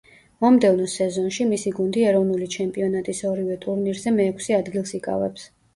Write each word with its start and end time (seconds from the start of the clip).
მომდევნო 0.45 0.87
სეზონში 0.93 1.47
მისი 1.51 1.75
გუნდი 1.81 2.07
ეროვნული 2.13 2.49
ჩემპიონატის 2.59 3.23
ორივე 3.35 3.61
ტურნირზე 3.69 4.19
მეექვსე 4.19 4.61
ადგილს 4.63 5.01
იკავებს. 5.03 5.49